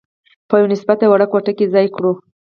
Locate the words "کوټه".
1.31-1.51